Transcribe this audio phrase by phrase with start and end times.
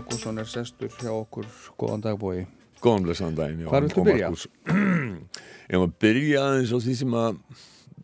[0.00, 1.48] Ágússon er sestur hjá okkur.
[1.80, 2.46] Góðan dagbói
[2.80, 4.30] Góðan blessaðan daginn Hvar viltu byrja?
[5.70, 7.42] Ég að byrja aðeins á því sem að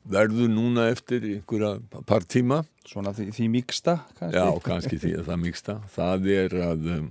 [0.06, 2.60] verður núna eftir einhverja par tíma.
[2.86, 4.36] Svona því, því mýksta kannski?
[4.36, 5.78] Já, kannski því að það mýksta.
[5.96, 7.08] Það er að um,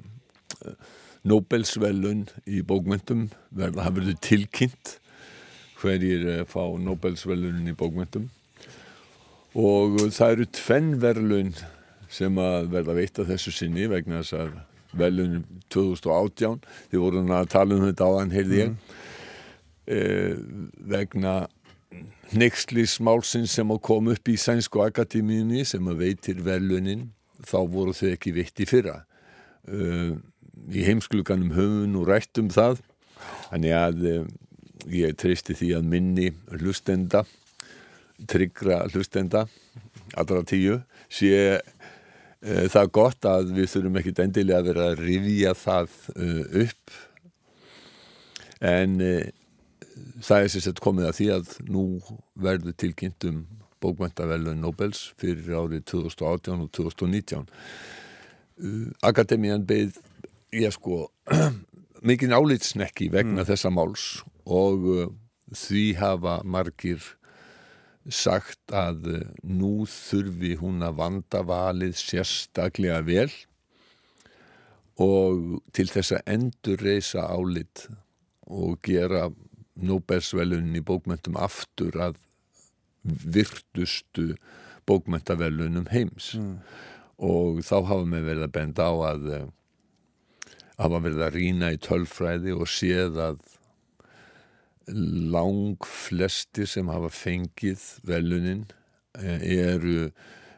[1.26, 4.94] Nobelsvelun í bókmyndum verða, það verður tilkynnt
[5.82, 8.30] hverjir eh, fá Nobelsvelunin í bókmyndum
[9.58, 11.52] og það eru tvennverlun
[12.12, 14.56] sem að verða veitt að þessu sinni vegna þess að
[15.00, 18.96] velunum 2018 þið voru að tala um þetta áðan heyrði ég mm.
[19.88, 20.00] e,
[20.94, 21.36] vegna
[22.36, 27.10] nexlismálsins sem að koma upp í Sænsku Akademíunni sem að veitir velunin
[27.46, 29.02] þá voru þau ekki veitt í fyrra
[29.68, 30.16] e,
[30.72, 32.82] í heimskluganum höfun og rætt um það
[33.50, 34.18] þannig að e,
[34.96, 37.26] ég treysti því að minni hlustenda
[38.32, 39.46] tryggra hlustenda
[40.16, 40.80] allra tíu
[41.12, 41.62] sé Eh,
[42.46, 46.98] það er gott að við þurfum ekkit endilega að vera að rifja það uh, upp
[48.66, 49.24] en uh,
[50.22, 51.86] það er sérsett komið að því að nú
[52.46, 53.44] verður tilkynnt um
[53.84, 59.98] bókmæntavelun Nobels fyrir árið 2018 og 2019 uh, Akademían beð
[60.54, 61.08] ég sko
[62.08, 63.50] mikinn álitsnekki vegna mm.
[63.50, 64.86] þessa máls og
[65.56, 67.02] því hafa margir
[68.12, 73.32] sagt að eh, nú þurfi hún að vanda valið sérstaklega vel
[75.02, 77.88] og til þess að endur reysa álit
[78.46, 79.28] og gera
[79.76, 82.22] Nobelsvelunin í bókmöntum aftur að
[83.04, 84.36] virtustu
[84.88, 86.54] bókmöntavelunum heims mm.
[87.28, 89.46] og þá hafa við verið að benda á að eh,
[90.78, 93.44] hafa verið að rína í tölfræði og séð að
[94.88, 98.66] lang flesti sem hafa fengið velunin
[99.18, 99.42] eh,
[99.72, 100.12] eru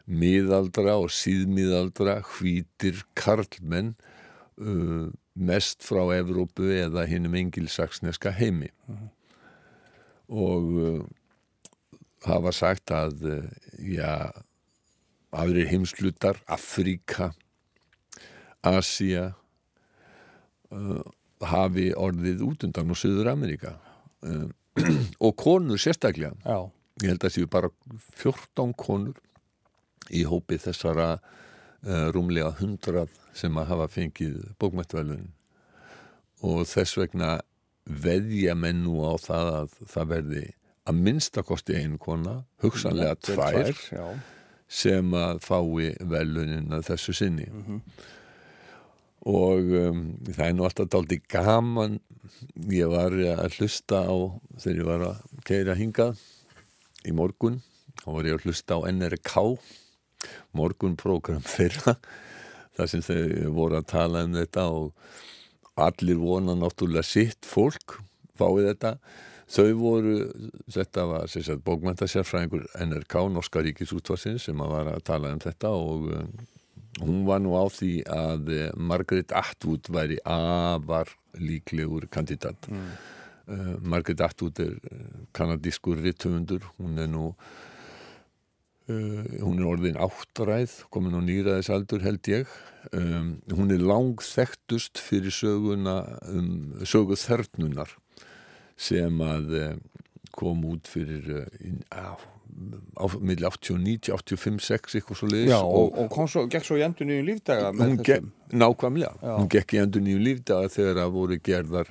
[0.08, 3.92] miðaldra og síðmiðaldra hvítir karlmenn
[4.56, 9.08] uh, mest frá Evrópu eða hinnum engilsaksneska heimi uh -huh.
[10.28, 11.04] og uh,
[12.24, 14.32] hafa sagt að já,
[15.30, 17.32] aðrir heimslutar Afríka
[18.62, 19.34] Asia
[21.40, 23.78] hafi orðið út undan og Suður Amerika
[24.26, 24.50] um,
[25.26, 26.34] og konur sérstaklega.
[26.44, 26.70] Já.
[27.02, 27.70] ég held að það séu bara
[28.18, 29.18] 14 konur
[30.10, 33.06] í hópi þessara uh, rúmlega 100
[33.38, 35.28] sem að hafa fengið bókmættvelun
[36.42, 37.38] og þess vegna
[37.86, 40.44] veðja menn nú á það að það verði
[40.88, 44.18] að minnstakosti einu kona hugsanlega tvær, tvær
[44.68, 47.48] sem að fái velunin að þessu sinni.
[47.50, 48.06] Mm -hmm
[49.26, 51.98] og um, það er nú alltaf daldi gaman
[52.72, 54.16] ég var að hlusta á
[54.58, 56.22] þegar ég var að keira hingað
[57.08, 57.60] í morgun
[58.02, 59.44] þá var ég að hlusta á NRK
[60.56, 61.96] morgunprogram þeirra
[62.78, 64.92] þar sem þau voru að tala um þetta og
[65.78, 67.98] allir vona náttúrulega sitt fólk
[68.38, 68.92] fáið þetta.
[69.48, 70.14] Þau voru,
[70.68, 76.34] þetta var bókmæntasérfræðingur NRK Norska Ríkisútvarsins sem að var að tala um þetta og um,
[77.00, 82.68] hún var nú á því að eh, Margaret Atwood væri afar líklegur kandidat.
[82.68, 82.90] Mm.
[83.48, 87.30] uh, Margaret Atwood er eh, kanadískur rittumundur hún er nú
[88.88, 92.50] uh, hún er orðin áttræð komin á nýraðisaldur held ég.
[92.92, 96.00] Um, hún er langþektust fyrir söguna
[96.30, 97.92] um, sögu þörnunar
[98.78, 99.72] sem að uh,
[100.32, 101.48] kom út fyrir
[101.90, 102.14] á
[103.20, 107.08] millir 89, 85, 6 eitthvað svo leiðis og, og kom svo, gekk svo í endur
[107.08, 107.70] nýjum lífdaga
[108.02, 109.32] gekk, Nákvæmlega, Já.
[109.36, 111.90] hún gekk í endur nýjum lífdaga þegar það voru gerðar,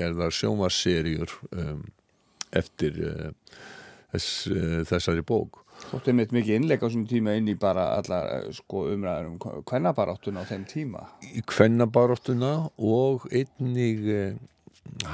[0.00, 1.82] gerðar sjómaserjur um,
[2.56, 3.32] eftir uh,
[4.14, 5.60] þess, uh, þessari bók.
[5.80, 9.38] Þóttu einmitt mikið innleik á svona tíma inn í bara allar uh, sko, umræðum
[9.68, 11.04] kvennabaráttuna á þeim tíma.
[11.48, 14.08] Kvennabaráttuna og einnig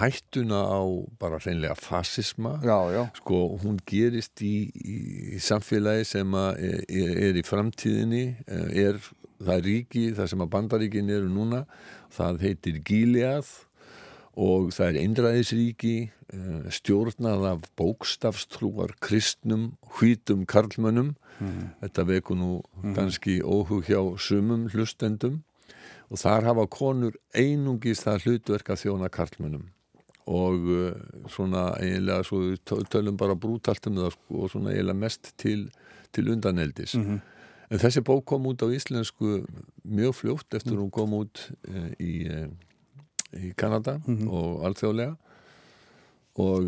[0.01, 0.81] hættuna á
[1.21, 3.05] bara hreinlega fasisma já, já.
[3.21, 6.83] sko hún gerist í, í samfélagi sem er,
[7.31, 9.01] er í framtíðinni er
[9.43, 11.65] það ríki, það sem að bandaríkin eru núna,
[12.15, 13.51] það heitir Gíliað
[14.37, 21.63] og það er einræðisríki eh, stjórnað af bókstafstrúar kristnum, hvítum karlmönnum mm.
[21.85, 22.51] þetta veku nú
[22.83, 22.97] mm.
[22.99, 25.43] kannski óhug hjá sumum hlustendum
[26.11, 29.67] og þar hafa konur einungis það hlutverk að þjóna karlmönnum
[30.27, 30.93] og uh,
[31.31, 32.41] svona eiginlega svo
[32.91, 35.69] tölum bara brútalt um það sko, og svona eiginlega mest til,
[36.15, 37.21] til undaneldis mm -hmm.
[37.71, 39.47] en þessi bók kom út á íslensku
[39.85, 40.83] mjög fljótt eftir mm -hmm.
[40.83, 42.49] hún kom út uh, í, uh,
[43.33, 44.31] í Kanada mm -hmm.
[44.31, 45.17] og alþjóðlega
[46.37, 46.63] og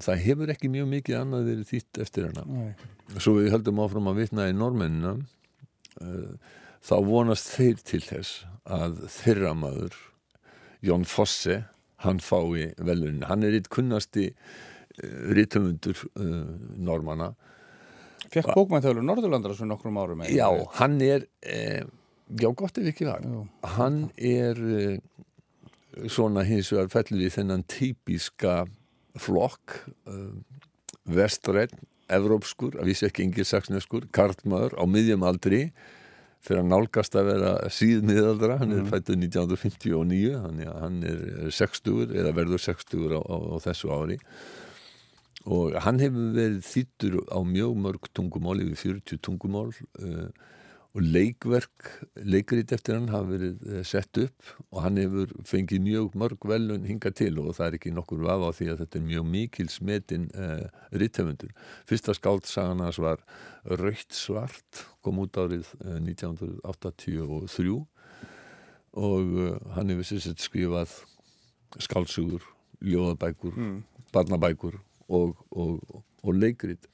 [0.00, 2.74] það hefur ekki mjög mikið annað verið þýtt eftir hana Nei.
[3.18, 5.16] svo við höldum áfram að vitna í normennina
[6.82, 9.96] þá vonast þeir til þess að þeirra maður
[10.82, 11.62] Jón Fosse
[12.02, 14.32] hann fái velunin, hann er eitt kunnasti
[14.98, 16.42] rítumundur uh,
[16.76, 17.32] normanna
[18.32, 20.22] Fekk bókmæntölu Norðurlandar svo nokkrum árum?
[20.30, 20.48] Já,
[20.78, 21.82] hann er eh,
[22.40, 23.24] já, gott ef ekki var.
[23.74, 28.62] Hann er eh, svona hins vegar fellur í þennan típiska
[29.20, 29.74] flokk
[30.08, 30.30] uh,
[31.04, 31.74] vestræn,
[32.08, 35.66] evrópskur að vísi ekki engilsaksneskur, kartmaður á miðjum aldri
[36.42, 38.58] fyrir að nálgast að vera síðmiðaldra.
[38.62, 43.92] Hann er fættur 1959 hann, hann er 60 eða verður 60 á, á, á þessu
[43.94, 44.18] ári.
[45.42, 50.28] Og hann hefur verið þýttur á mjög mörg tungumál yfir 40 tungumál uh,
[50.92, 51.88] og leikverk
[52.28, 56.84] leikrið eftir hann hafa verið uh, sett upp og hann hefur fengið mjög mörg velun
[56.88, 59.68] hinga til og það er ekki nokkur vafa á því að þetta er mjög mikil
[59.72, 61.54] smetin uh, rittöfundur.
[61.88, 63.24] Fyrsta skáldsagan hans var
[63.62, 67.22] Raukt svart kom út árið 1983
[68.92, 69.36] og
[69.72, 70.96] hann hefur sérstætt skrifað
[71.80, 72.44] skálsugur,
[72.84, 73.76] ljóðabækur mm.
[74.12, 74.76] barnabækur
[75.08, 76.88] og, og, og leikrit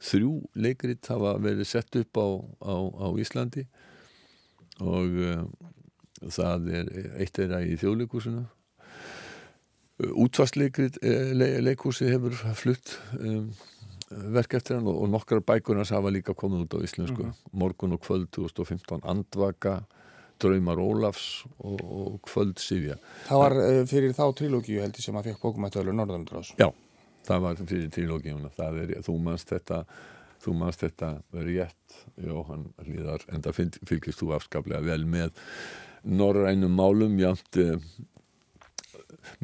[0.00, 2.28] þrjú leikrit hafa verið sett upp á,
[2.64, 2.74] á,
[3.04, 3.66] á Íslandi
[4.80, 5.44] og uh,
[6.28, 8.46] það er eitt þeirra í þjóðleikúsinu
[10.00, 10.98] útvarsleikrit
[11.36, 13.50] le, leikúsi hefur flutt um,
[14.10, 17.22] verk eftir hann og, og nokkrar bækurnas hafa líka komið út á íslensku.
[17.22, 17.50] Mm -hmm.
[17.52, 19.82] morgun og kvöld 2015 Andvaka
[20.40, 22.96] Draumar Ólafs og, og Kvöld Sifja.
[23.28, 23.52] Það var
[23.86, 26.72] fyrir þá trilógíu heldur sem að fekk bókumættölu Norðurlandar Já
[27.30, 29.84] það var fyrir trilógíuna það er, þú mannst þetta
[30.40, 35.34] þú mannst þetta rétt Jóhann Hlíðar, en það fylgist þú afskaplega vel með
[36.08, 37.76] norrænum málum jánt eh,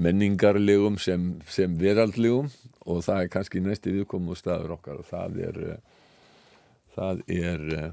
[0.00, 2.48] menningarlegum sem, sem veraldlegum
[2.86, 5.80] og það er kannski næsti viðkomu staður okkar og það er eh,
[6.96, 7.90] það er eh,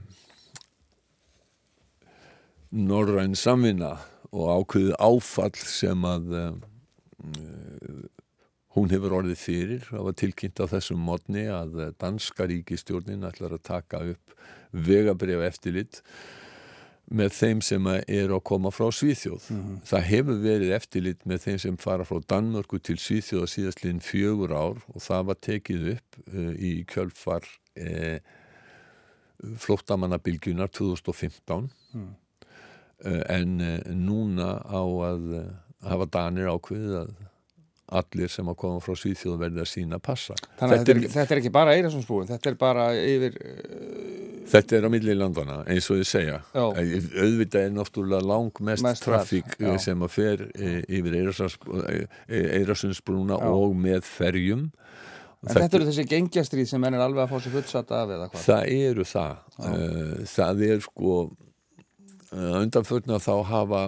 [2.74, 3.98] norræn samvinna
[4.34, 6.32] og ákveðið áfall sem að
[8.74, 13.68] hún hefur orðið fyrir það var tilkynnt á þessum modni að danska ríkistjórnin ætlar að
[13.70, 14.38] taka upp
[14.74, 16.02] vegabref eftirlit
[17.14, 19.50] með þeim sem eru að koma frá Svíþjóð.
[19.52, 19.80] Mm -hmm.
[19.86, 24.54] Það hefur verið eftirlit með þeim sem fara frá Danmörku til Svíþjóð að síðastlinn fjögur
[24.56, 27.44] ár og það var tekið upp uh, í kjölfar
[27.78, 28.18] uh,
[29.44, 32.12] flóttamannabilgjunar 2015 mm.
[33.04, 33.58] en
[34.06, 35.24] núna á að
[35.84, 37.10] hafa Danir ákveðið að
[38.00, 40.36] allir sem að koma frá Svíþjóð verði að sína passa.
[40.60, 43.38] Þannig þetta, er, þetta er ekki bara Eirasundsbúin, þetta er bara yfir...
[43.40, 46.38] Uh, þetta er á milli landana, eins og þið segja.
[46.54, 46.64] Já.
[47.24, 51.20] Auðvitað er náttúrulega lang mest, trafík sem að fer yfir
[52.60, 54.70] Eirasundsbrúna og með ferjum.
[55.44, 58.28] En þetta, þetta eru þessi gengjastrið sem ennir alveg að fá sér fullsata af eða
[58.32, 58.44] hvað?
[58.46, 59.34] Það eru það.
[59.58, 59.74] Já.
[60.32, 61.18] Það er sko,
[62.32, 63.82] undanförna þá hafa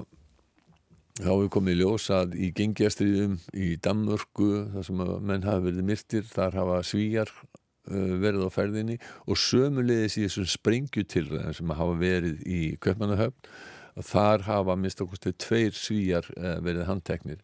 [1.16, 6.26] þá hefur komið ljós að í gengjastriðum í Danmörku þar sem menn hafa verið myrtir
[6.28, 12.44] þar hafa svíjar uh, verið á ferðinni og sömulegis í þessum sprengjutilræðin sem hafa verið
[12.44, 17.40] í Köpmannahöfn þar hafa mist okkur tveir svíjar uh, verið handteknir.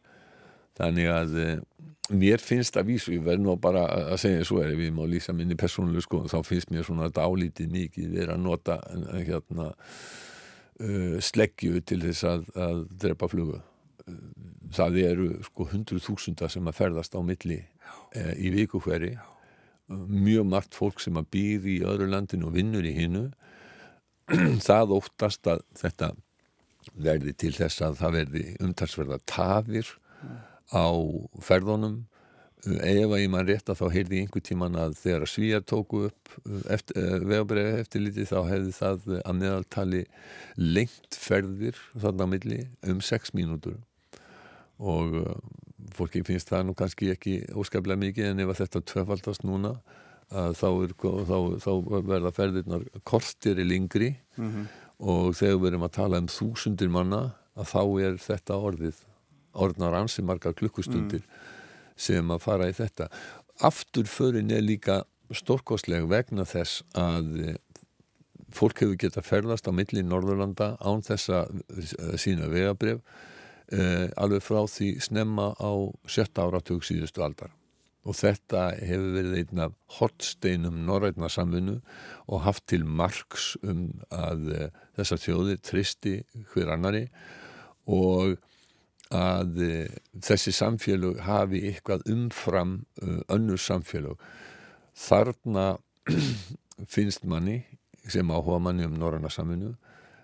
[0.75, 1.53] Þannig að uh,
[2.11, 5.31] mér finnst að vísu, ég verð nú bara að segja svo er, við má lýsa
[5.35, 8.77] minni persónuleg sko, þá finnst mér svona dálítið mikið verið að nota
[9.13, 9.71] hérna
[10.79, 13.59] uh, sleggju til þess að, að drepa flugu.
[14.71, 19.15] Það eru sko hundruð þúsunda sem að ferðast á milli uh, í viku hverri.
[19.91, 23.25] Mjög margt fólk sem að býr í öðru landinu og vinnur í hinnu
[24.67, 26.13] það óttast að þetta
[26.95, 29.89] verði til þess að það verði umtalsverða tafir
[30.71, 30.87] á
[31.43, 32.05] ferðunum
[32.61, 36.03] ef að ég mann rétt að þá heyrði einhver tíman að þegar að svíjar tóku
[36.09, 36.33] upp
[36.69, 40.01] eftir, uh, vegabrið eftir liti þá hefði það að meðaltali
[40.59, 43.79] lengt ferðir þarna milli um 6 mínútur.
[44.77, 45.33] Og uh,
[45.97, 49.79] fólki finnst það nú kannski ekki óskaplega mikið en ef þetta tvefaldast núna
[50.31, 50.93] þá, er,
[51.27, 51.71] þá, þá
[52.07, 54.67] verða ferðirnar kortir í lingri mm -hmm.
[55.03, 59.01] og þegar við erum að tala um þúsundir manna að þá er þetta orðið
[59.51, 61.25] orðnar ansi marga klukkustundir.
[61.25, 61.57] Mm
[62.01, 63.09] sem að fara í þetta.
[63.61, 67.59] Afturförin er líka stórkostleg vegna þess að eh,
[68.51, 71.45] fólk hefur geta ferðast á milli Norðurlanda án þessa
[72.19, 72.99] sína vegabref
[73.71, 75.71] eh, alveg frá því snemma á
[76.09, 77.53] sjötta áratug síðustu aldar
[78.01, 81.77] og þetta hefur verið einn af hortsteinum norrætna samfunnu
[82.27, 86.15] og haft til margs um að eh, þessa þjóði tristi
[86.53, 87.05] hver annari
[87.85, 88.39] og
[89.15, 94.19] að uh, þessi samfélög hafi eitthvað umfram uh, önnur samfélög.
[94.97, 95.67] Þarna
[96.93, 97.61] finnst manni
[98.09, 99.75] sem áhuga manni um norranna saminu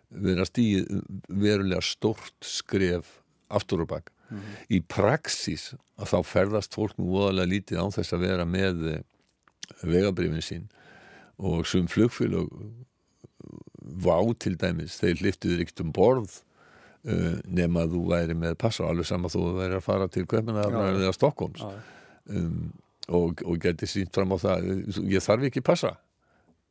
[0.10, 0.88] vera stíð
[1.28, 3.20] verulega stórt skref
[3.54, 4.12] aftur og bak.
[4.72, 9.04] Í praxis að þá ferðast fólk nú voðalega lítið án þess að vera með eh,
[9.88, 10.66] vegabrifin sín.
[11.38, 12.50] Og sum flugfélög
[14.04, 16.42] vá til dæmis, þeir liftuður ekkert um borð
[17.06, 20.94] uh, nema að þú væri með passa alveg sama þú væri að fara til Köpenhagar
[20.98, 21.72] eða Stokkóms Já.
[22.34, 22.74] um,
[23.08, 24.66] og, og geti sínt fram á það.
[25.08, 25.94] Ég þarf ekki passa.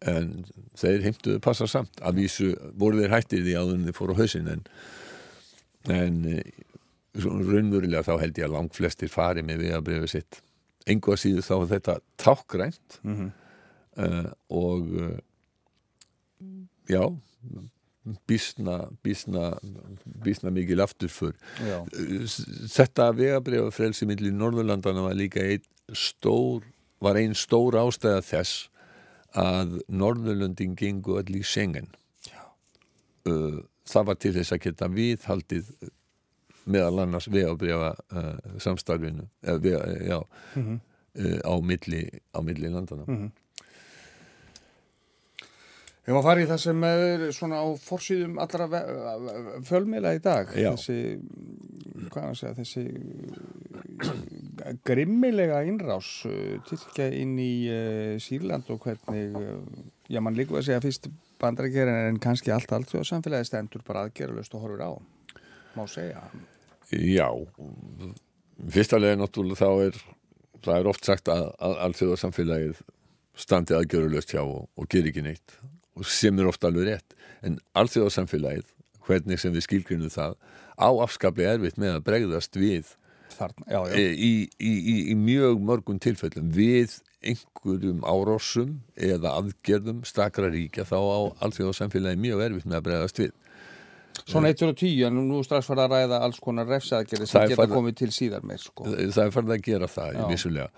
[0.05, 0.45] En
[0.77, 1.97] þeir heimtuðu passa samt.
[2.05, 3.15] Að vísu voru þeir
[3.57, 4.65] áður en þeir fóru á hausinn en,
[5.89, 6.43] en eh,
[7.25, 10.43] raunverulega þá held ég að langt flestir fari með vegabrifi sitt.
[10.87, 13.31] Engu að síðu þá er þetta tákgrænt Mhm.
[13.97, 15.17] uh, og uh,
[16.93, 17.01] já
[20.23, 21.35] bísna mikil afturför.
[21.61, 21.79] Já.
[22.71, 26.63] þetta vegabrifa frelsi milli Norðurlandana var líka einn stór
[27.03, 28.69] var einn stór ástæða þess
[29.37, 31.91] að Norðurlöndin gengu öll í Schengen.
[33.27, 33.61] Uh,
[33.91, 35.71] það var til þess að geta viðhaldið
[36.71, 40.21] meðal annars vegabrifa uh, samstarfinu uh, vega, já,
[40.57, 40.79] Mhm.
[41.19, 43.05] uh, á milli á milli landana
[46.07, 48.67] Við erum að fara í það sem er svona á forsýðum allra
[49.67, 50.53] fjölmiðla í dag.
[50.55, 50.69] Já.
[50.77, 51.19] Þessi,
[52.13, 52.85] hvað að segja, þessi
[54.87, 59.59] grimmilega innrás uh, tilkja inn í uh, Sýrland og hvernig, uh,
[60.07, 61.11] já mann líka að segja fyrst
[61.43, 64.91] bandarækjörn en kannski allt allt og samfélagi stendur bara aðgerðalust og horfir á.
[65.75, 66.23] Má segja.
[66.95, 67.29] Já,
[68.79, 70.05] fyrsta lega náttúrulega þá er
[70.63, 72.85] það er oft sagt að, að alþjóðarsamfélagið
[73.37, 75.59] standi aðgjörulöst hjá og, og ger ekki neitt
[76.05, 77.17] sem er ofta alveg rétt.
[77.47, 78.65] En alþjóðarsamfélagið,
[79.07, 80.37] hvernig sem við skilgrinu það,
[80.77, 82.95] á afskaplega erfitt með að bregðast við
[83.37, 83.97] Þarna, já, já.
[84.01, 86.51] e, í, í, í, í mjög mörgum tilfellum.
[86.57, 93.21] Við einhverjum árósum eða aðgerðum stakra ríkja þá á alþjóðarsamfélagið mjög erfitt með að bregðast
[93.25, 93.35] við.
[94.27, 97.59] Svona 1 og 10 en nú strax fara að ræða alls konar refsaðgerði sem geta
[97.61, 98.87] farið- komið til síðar með sko.
[98.89, 100.71] það er farið að gera það vissulega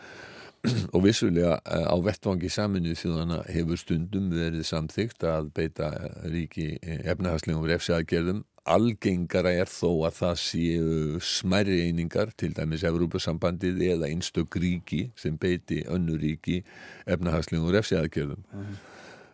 [0.94, 6.68] og vissulega eh, á vettvangi saminuð þjóðana hefur stundum verið samþygt að beita eh, ríki
[6.82, 8.44] efnahagslegum refsiaðgerðum.
[8.68, 15.38] Algengara er þó að það séu smærri einingar til dæmis Evrópusambandið eða einstök ríki sem
[15.40, 16.60] beiti önnu ríki
[17.08, 18.44] efnahagslegum refsiaðgerðum.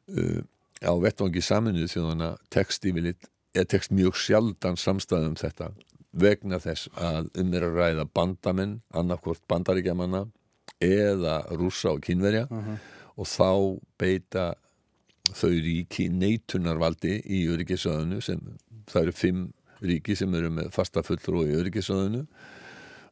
[0.05, 0.45] Uh,
[0.85, 3.27] á vettvangi saminuð þjóðana tekst yfirleitt
[3.71, 5.73] tekst mjög sjaldan samstæðum þetta
[6.15, 10.25] vegna þess að um er að ræða bandamenn, annarkvort bandaríkjamanna
[10.85, 13.51] eða rússa og kynverja og þá
[14.01, 14.47] beita
[15.33, 18.41] þau ríki neitunarvaldi í öryggisöðunu sem
[18.91, 19.45] það eru fimm
[19.85, 22.25] ríki sem eru með fasta fulltrú í öryggisöðunu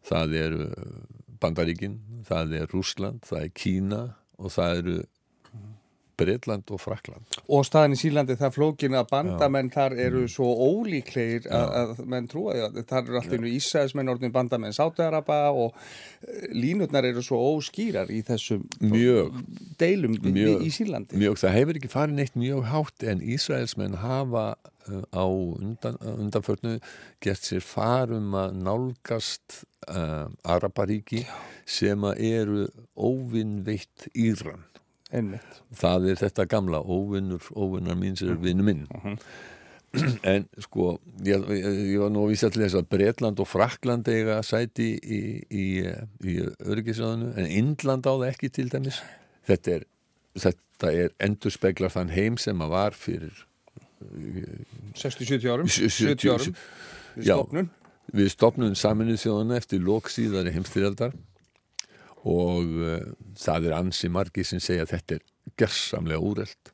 [0.07, 0.69] það eru
[1.43, 1.97] Bandaríkin,
[2.29, 4.03] það er Rússland, það er Kína
[4.39, 4.97] og það eru
[6.23, 11.49] Bretland og Frakland Og staðin í Sýrlandi það flókin að bandamenn þar eru svo ólíklegir
[11.51, 15.77] að, að menn trúa því að þar eru alltaf einu Ísæðismenn orðin bandamenn Sátaðaraba og
[15.77, 19.41] eh, línutnar eru svo óskýrar í þessum Mjög.
[19.81, 20.63] deilum Mjög.
[20.67, 21.19] í Sýrlandi.
[21.21, 24.47] Mjög, það hefur ekki farið neitt mjög hátt en Ísraelsmenn hafa
[24.89, 26.79] uh, á undan, undanförnu
[27.23, 31.25] gert sér farum að nálgast uh, Araparíki
[31.69, 34.67] sem að eru óvinnveitt Íran.
[35.13, 35.57] Einmitt.
[35.77, 38.87] Það er þetta gamla óvinnur, óvinnar míns er vinnu minn.
[40.25, 44.39] En sko, ég, ég var nú að vísa til þess að Bretland og Frakland eiga
[44.47, 45.19] sæti í,
[45.53, 45.65] í,
[46.33, 49.03] í öryggisöðunu, en Indland á það ekki til dæmis.
[49.51, 49.85] Þetta er,
[50.47, 53.45] þetta er endur speklar þann heim sem að var fyrir
[54.97, 56.57] 60-70 árum, Sjö- sjö- 70 árum
[57.17, 57.37] við Já.
[57.37, 57.69] stofnun.
[58.17, 61.13] við stopnum saminuð þjóðana eftir lok síðari heimstyrjaldar
[62.29, 62.99] og uh,
[63.39, 65.25] það er ansi margi sem segja að þetta er
[65.59, 66.73] gersamlega úrelt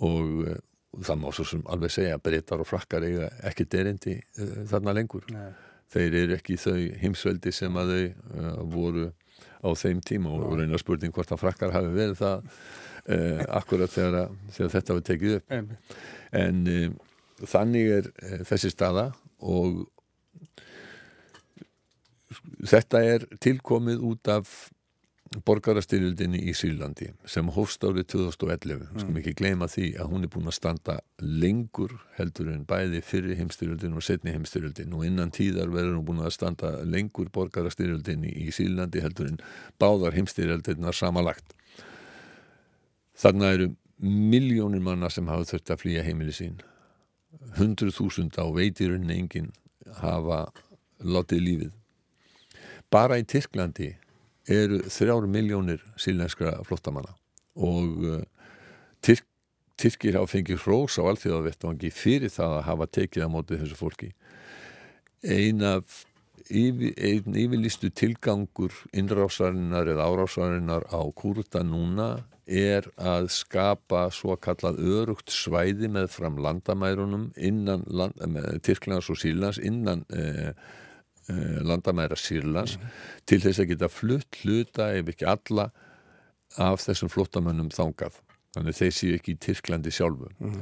[0.00, 0.58] og uh,
[1.02, 4.94] það má svo sem alveg segja að breytar og frakkar eiga ekki derindi uh, þarna
[4.96, 5.26] lengur.
[5.34, 5.50] Nei.
[5.90, 9.08] Þeir eru ekki þau heimsveldi sem að þau voru
[9.60, 12.44] á þeim tíma og reyna spurning hvort að frakkar hafi verið það
[13.58, 15.94] akkurat þegar, að- þegar þetta var tekið upp Einmitt.
[16.36, 16.60] en
[17.50, 18.08] þannig er
[18.46, 19.06] þessi staða
[19.40, 19.80] og
[22.68, 24.70] þetta er tilkomið út af
[25.46, 29.02] borgarastyrjöldinni í Sýrlandi sem hófst árið 2011 mm.
[29.02, 33.36] skum ekki gleyma því að hún er búin að standa lengur heldur en bæði fyrri
[33.38, 38.50] heimstyrjöldin og setni heimstyrjöldin og innan tíðar verður hún búin að standa lengur borgarastyrjöldinni í
[38.56, 39.38] Sýrlandi heldur en
[39.78, 41.54] báðar heimstyrjöldinnar samanlagt.
[43.14, 43.70] Þarna eru
[44.02, 46.58] miljónir manna sem hafa þurft að flýja heimili sín.
[47.60, 49.52] Hundruð þúsunda og veitirinn enginn
[50.02, 50.48] hafa
[51.06, 51.76] látið lífið
[52.92, 53.94] bara í Tyrklandi
[54.50, 57.14] eru þrjár miljónir sílenskra flottamanna
[57.60, 58.22] og uh,
[59.04, 59.26] Tyrk,
[59.80, 64.10] Tyrkir hafa fengið hrós á alþjóðavettvangi fyrir það að hafa tekið á mótið þessu fólki.
[65.24, 66.02] Ein af
[66.50, 72.10] yfir, ein yfirlistu tilgangur innrásarinnar eða árásarinnar á Kúrta núna
[72.50, 78.18] er að skapa svo kallað örugt svæði með fram landamærunum innan land,
[78.66, 80.50] Tyrklands og Sýrlands innan eh,
[81.66, 82.88] landamæra Sýrlands mm.
[83.28, 85.70] til þess að geta flutt hluta ef ekki alla
[86.58, 88.18] af þessum flottamönnum þangað
[88.56, 90.60] þannig þeir séu ekki í Tyrklandi sjálfu mm.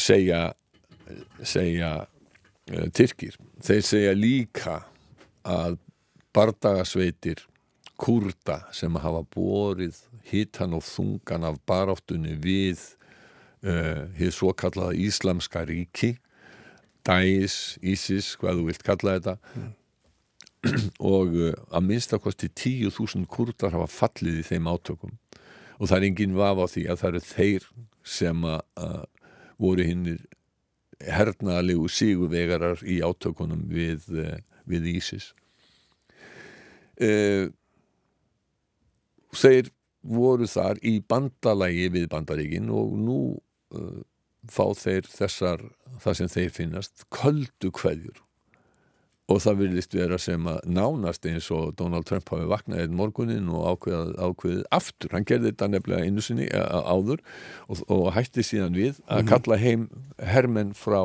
[0.00, 0.40] segja
[1.46, 4.80] segja uh, Tyrkir þeir segja líka
[5.46, 5.78] að
[6.36, 7.46] bardagasveitir
[7.96, 12.82] kurda sem hafa borið hitan og þungan af baráttunni við
[13.64, 16.16] uh, hér svo kallaða Íslamska ríki
[17.06, 19.36] Dæs, Ísis, hvað þú vilt kalla þetta.
[19.54, 19.74] Mm.
[21.12, 25.12] og uh, að minnstakosti 10.000 kurdar hafa fallið í þeim átökum.
[25.78, 27.68] Og það er enginn vaf á því að það eru þeir
[28.06, 29.04] sem að
[29.60, 30.22] voru hinnir
[31.04, 35.30] hernaðalegu síguvegarar í átökunum við, uh, við Ísis.
[36.96, 37.52] Eða
[39.36, 39.70] þeir
[40.06, 43.18] voru þar í bandalægi við bandaríkin og nú
[43.74, 44.02] uh,
[44.52, 45.66] fá þeir þessar,
[46.02, 48.22] það sem þeir finnast, köldu kveðjur.
[49.26, 53.48] Og það virðist vera sem að nánast eins og Donald Trump hafi vaknað einn morgunin
[53.50, 57.24] og ákveðið, ákveðið aftur, hann gerði þetta nefnilega einu sinni áður
[57.66, 59.32] og, og hætti síðan við að mhm.
[59.32, 59.88] kalla heim
[60.22, 61.00] hermenn frá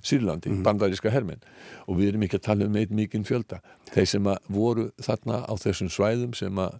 [0.00, 0.62] Sýrlandi, mm.
[0.64, 1.42] bandaríska hermenn.
[1.84, 3.58] Og við erum ekki að tala um eitt mikinn fjölda.
[3.92, 6.78] Þeir sem að voru þarna á þessum svæðum sem að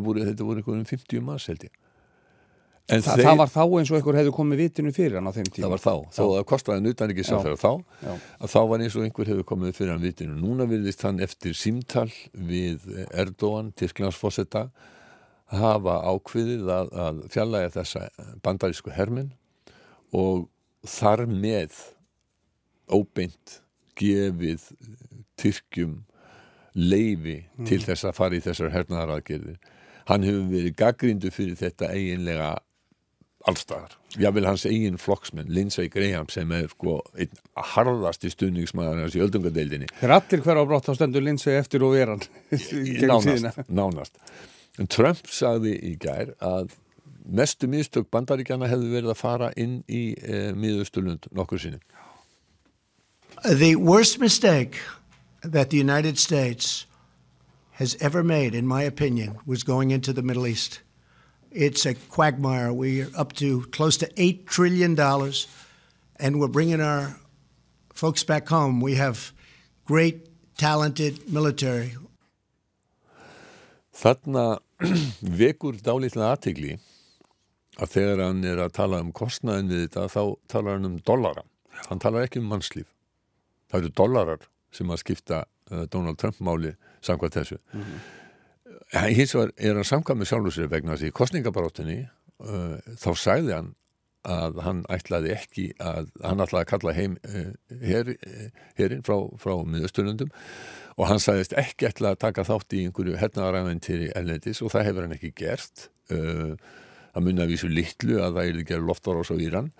[0.00, 1.79] voru, þetta voru einhvern 50 maður held ég
[2.90, 5.48] Þa, þeir, það var þá eins og einhver hefði komið vitinu fyrir hann á þeim
[5.48, 5.62] tíma.
[5.62, 7.70] Það var þá, þó að kostaði nutan ekki sáfæra þá,
[8.02, 8.14] já.
[8.42, 11.54] að þá var eins og einhver hefði komið fyrir hann vitinu, núna virðist hann eftir
[11.58, 14.64] símtal við Erdóan Tyrklandsfossetta
[15.54, 18.04] hafa ákviðið að, að fjallæga þessa
[18.42, 19.32] bandarísku hermin
[20.14, 20.48] og
[20.86, 21.78] þar með
[22.90, 23.60] óbeint
[24.00, 24.66] gefið
[25.40, 26.00] Tyrkjum
[26.74, 27.66] leifi mm.
[27.68, 29.58] til þess að fara í þessar hernaðaraðgerðir.
[30.10, 32.50] Hann hefur verið gaggrindu fyrir þetta eiginlega
[33.48, 37.32] allstaðar, jável hans eigin flokksmenn Lindsey Graham sem er sko einn
[37.72, 39.88] harðasti stunningsmæðar hans í öldungadeildinni.
[40.00, 42.22] Þeir allir hver á brott á stendur Lindsey eftir og veran
[43.10, 44.20] nánast, nánast.
[44.80, 46.74] En Trump sagði í gær að
[47.24, 51.80] mestu miðstök bandaríkjana hefði verið að fara inn í eh, miðustulund nokkur sinni.
[53.44, 54.80] The worst mistake
[55.42, 56.86] that the United States
[57.80, 60.82] has ever made, in my opinion, was going into the Middle East.
[61.52, 62.72] It's a quagmire.
[62.72, 64.98] We're up to close to $8 trillion,
[66.16, 67.16] and we're bringing our
[67.92, 68.80] folks back home.
[68.80, 69.32] We have
[69.84, 71.96] great, talented military.
[73.90, 74.60] Þarna
[75.42, 76.76] vekur dálítið aðtegli
[77.80, 81.42] að þegar hann er að tala um kostnaðin við þetta, þá talar hann um dollara.
[81.88, 82.86] Hann talar ekki um mannslíf.
[83.68, 88.19] Það eru dollarar sem að skipta uh, Donald Trump máli samkvæmt þessu mm -hmm.
[88.90, 92.00] Hins vegar er hann samkvæmt með sjálfur sér vegna því kostningabaróttinni
[92.42, 93.70] uh, þá sagði hann
[94.28, 98.12] að hann ætlaði ekki að hann ætlaði að kalla heim uh, her,
[98.76, 100.32] herinn frá, frá miðustunundum
[100.98, 105.06] og hann sagðist ekki ætlaði að taka þátt í einhverju hernaðaræfintýri ellendis og það hefur
[105.06, 106.58] hann ekki gert uh,
[107.14, 109.70] að munna að vísu litlu að það er að gera loftar ás á Íran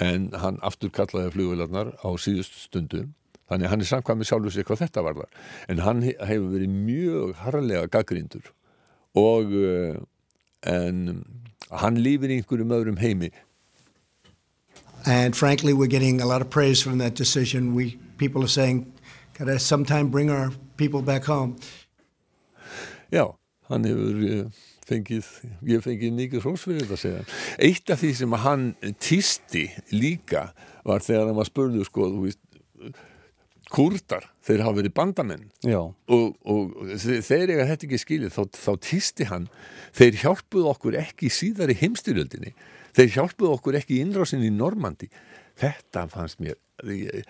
[0.00, 3.04] en hann aftur kallaði flugvelarnar á síðust stundu
[3.52, 6.74] þannig að hann er samkvæmið sjálfur sér hvað þetta var þar en hann hefur verið
[6.88, 8.50] mjög harlega gaggrindur
[9.18, 9.96] og uh,
[10.68, 11.24] en
[11.72, 13.30] hann lífir í einhverjum öðrum heimi.
[15.04, 17.74] And frankly we're getting a lot of praise from that decision.
[17.74, 18.92] We, people are saying
[19.38, 21.56] gotta sometime bring our people back home.
[23.12, 23.34] Já,
[23.68, 24.44] hann hefur uh,
[24.88, 25.26] fengið,
[25.68, 27.24] ég fengið mikið hrósfyrir þetta að segja.
[27.68, 28.68] Eitt af því sem hann
[29.02, 30.46] týsti líka
[30.86, 32.40] var þegar hann var spurður sko, þú veist
[33.72, 35.48] kurdar, þeir hafa verið bandamenn.
[36.12, 39.50] Og, og þeir eiga þetta ekki skilið, þá, þá týsti hann.
[39.96, 42.54] Þeir hjálpuð okkur ekki síðar í heimstyrjöldinni,
[42.96, 45.08] þeir hjálpuð okkur ekki í innrásinni í Normandi
[45.60, 46.56] þetta fannst mér
[46.88, 47.28] ég,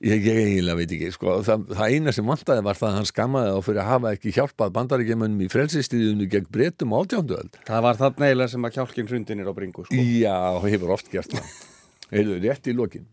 [0.00, 3.10] ég, ég eiginlega veit ekki sko, það, það eina sem vantaði var það að hann
[3.10, 8.00] skammaði á fyrir að hafa ekki hjálpað bandaríkjumannum í frelsistriðinu gegn breytum átjánduöld Það var
[8.00, 10.04] það neila sem að kjálkinn hrundin er á bringu sko.
[10.20, 11.56] Já, hefur oft gert það.
[12.14, 13.08] Heyrðu, rétt í lokin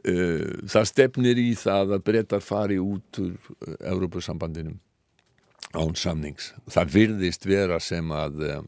[0.00, 3.34] það stefnir í það að breytar fari út úr
[3.80, 4.78] Európusambandinum
[5.76, 6.50] án samnings.
[6.70, 8.60] Það virðist vera sem að eh,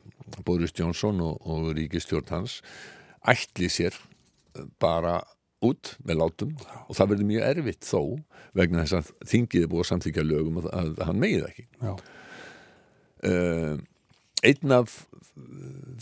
[0.47, 2.61] Boris Johnson og, og ríkistjórn hans
[3.29, 3.97] ætli sér
[4.83, 5.21] bara
[5.63, 6.55] út með látum
[6.89, 8.01] og það verður mjög erfitt þó
[8.59, 11.67] vegna þess að þingið er búið að samþykja lögum að, að hann megið ekki.
[13.23, 13.77] Uh,
[14.43, 14.97] einn af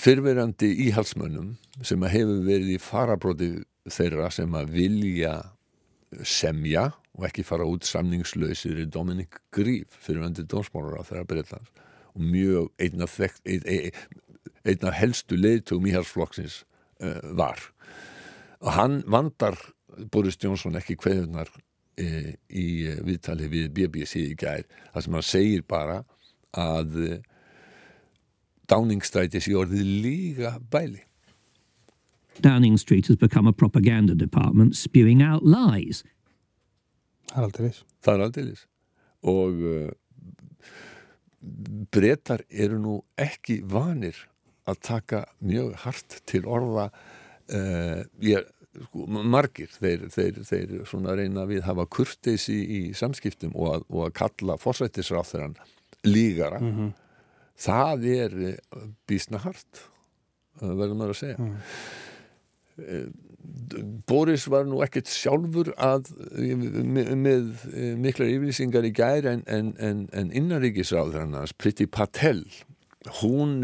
[0.01, 1.53] fyrverandi íhalsmönnum
[1.85, 3.51] sem að hefur verið í farabróti
[3.93, 5.35] þeirra sem að vilja
[6.27, 11.73] semja og ekki fara út samningslausir í Dominic Gríf fyrverandi dómsmólar á þeirra Breitlands
[12.15, 13.99] og mjög einn af, ein, ein,
[14.67, 16.63] ein af helstu leiðtugum íhalsflokksins
[17.05, 17.61] uh, var.
[18.61, 19.59] Og hann vandar
[20.11, 22.69] Boris Johnson ekki hverjunar uh, í
[23.07, 26.01] viðtali við BBC í gær þar sem hann segir bara
[26.59, 27.21] að uh,
[28.71, 31.03] Downing Street sé orðið líka bæli
[32.43, 36.05] Downing Street has become a propaganda department spewing out lies.
[37.31, 37.85] Það er aldrei viss.
[38.01, 38.67] Það er aldrei viss.
[39.31, 39.91] Og uh,
[41.93, 44.17] brettar eru nú ekki vanir
[44.69, 48.49] að taka mjög hart til orða uh, ég,
[48.87, 54.09] sko, margir þeir, þeir, þeir svona reyna við hafa kurteysi í samskiptum og að, og
[54.09, 55.57] að kalla fórsættisráþurann
[56.07, 56.93] lígara mm -hmm.
[57.57, 59.87] það er uh, bísna hart
[60.61, 61.57] verður maður að segja mm.
[64.11, 67.53] Boris var nú ekkert sjálfur að, með, með
[68.01, 72.45] miklar yfirlýsingar í gæri en, en, en, en innaríkisráður hann Priti Patel
[73.21, 73.63] hún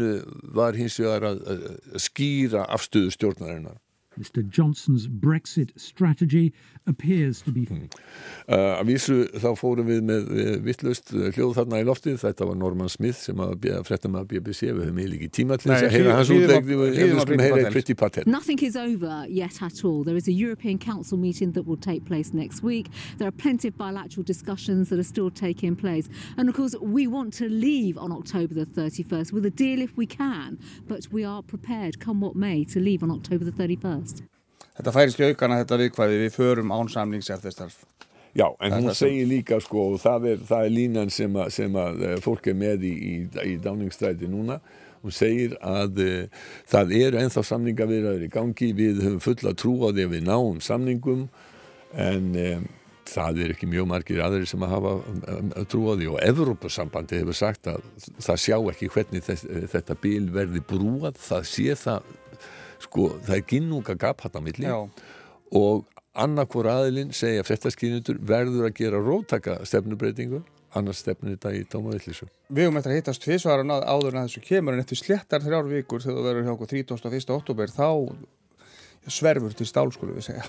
[0.55, 3.77] var hins vegar að, að skýra afstöðu stjórnarinnar.
[4.17, 6.53] Mr Johnson's Brexit strategy
[6.87, 7.65] appears to be...
[7.67, 7.89] Mm.
[8.47, 12.47] Uh, að vísu þá fórum við með uh, vittlust uh, hljóð þarna í loftið, þetta
[12.47, 15.87] var Norman Smith sem að frétta með BBC, við höfum eiginlega ekki tíma til þess
[15.87, 18.23] að heyra hans útlegni og við skulum heyra Pretty Patel.
[18.27, 20.03] Nothing is over yet at all.
[20.07, 22.87] There is a European Council meeting that will take place next week.
[23.17, 26.07] There are plenty of bilateral discussions that are still taking place.
[26.37, 29.95] And of course we want to leave on October the 31st with a deal if
[29.97, 34.23] we can, but we are prepared, come what may, to leave on October the 31st.
[34.77, 37.79] Þetta færist í aukana þetta viðkvæði við förum ánsamlings eftir starf.
[38.37, 41.77] Já, en hún segir líka sko og það er, það er línan sem að, sem
[41.81, 43.15] að eh, fólk er með í, í,
[43.49, 44.59] í dáningstræti núna.
[45.01, 48.71] Hún segir að uh, það eru enþá samningavirðar í gangi.
[48.77, 51.27] Við höfum fulla trú á því að við náum samningum
[51.97, 52.65] en um,
[53.07, 54.93] það er ekki mjög margir aðri sem að hafa
[55.37, 56.09] um, trú á því.
[56.11, 57.85] Og Evrópasambandi hefur sagt að
[58.17, 62.15] það sjá ekki hvernig þess, þetta bíl verði brúað, það sé það
[62.83, 64.77] sko það er ginnunga gap hægt á milli Já.
[65.57, 65.87] og
[66.17, 70.43] annarkor aðilinn segja fréttaskýnindur verður að gera rótaka stefnubreitingu
[70.77, 74.75] annars stefnir þetta í tómavillisu Við höfum eftir að hittast tviðsvaran áður en þessu kemur
[74.75, 77.35] en eftir slettar þrjár vikur þegar þú verður hjá okkur 31.
[77.37, 77.89] oktober þá
[79.07, 80.47] sverfur til stál skulum við segja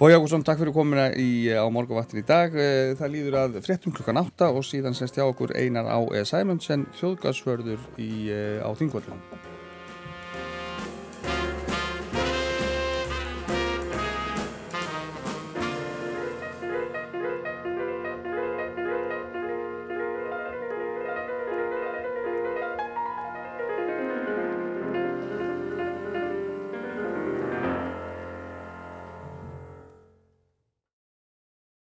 [0.00, 2.54] Bói Ágúrsson, takk fyrir komina í, á morgunvattin í dag.
[2.56, 6.24] Eh, það líður að fréttum klukkan 8 og síðan sérst hjá okkur einar á E.
[6.24, 7.84] Sæmundsen, hljóðgasvörður
[8.64, 9.59] á Þingvöldunum.